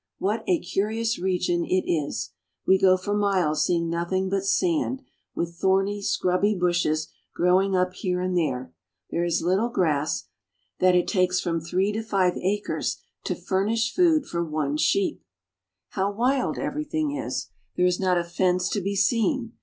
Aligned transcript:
What 0.17 0.43
a 0.47 0.57
curious 0.59 1.19
region 1.19 1.63
it 1.63 1.83
is! 1.87 2.31
We 2.65 2.79
go 2.79 2.97
for 2.97 3.15
miles 3.15 3.63
see 3.65 3.75
ing 3.75 3.87
nothing 3.87 4.29
but 4.31 4.43
sand, 4.43 5.03
with 5.35 5.53
thorny, 5.57 6.01
scrubby 6.01 6.55
bushes 6.55 7.09
grow 7.35 7.61
ing 7.61 7.75
up 7.75 7.93
here 7.93 8.19
and 8.19 8.35
there. 8.35 8.73
There 9.11 9.23
is 9.23 9.43
little 9.43 9.69
grass— 9.69 10.21
so 10.21 10.23
little, 10.23 10.89
indeed, 10.89 11.03
that 11.03 11.03
it 11.03 11.07
takes 11.13 11.39
from 11.39 11.61
three 11.61 11.91
to 11.91 12.01
five 12.01 12.35
acres 12.37 12.97
to 13.25 13.35
furnish 13.35 13.93
food 13.93 14.25
for 14.25 14.43
one 14.43 14.75
sheep. 14.75 15.21
How 15.89 16.11
wild 16.11 16.57
everything 16.57 17.11
is! 17.15 17.51
There 17.77 17.85
is 17.85 17.99
not 17.99 18.17
a 18.17 18.23
fence 18.23 18.69
to 18.69 18.81
be 18.81 18.95
seen. 18.95 19.53